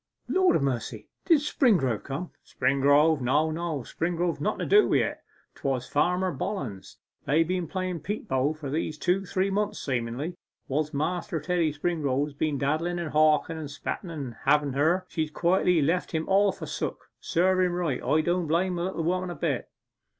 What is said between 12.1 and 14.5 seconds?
has been daddlen, and hawken, and spetten about